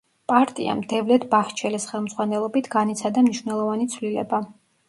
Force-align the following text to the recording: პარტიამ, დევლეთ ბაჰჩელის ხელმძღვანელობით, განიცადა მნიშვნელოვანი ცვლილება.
პარტიამ, 0.31 0.79
დევლეთ 0.93 1.27
ბაჰჩელის 1.33 1.85
ხელმძღვანელობით, 1.91 2.71
განიცადა 2.79 3.27
მნიშვნელოვანი 3.29 3.91
ცვლილება. 3.97 4.43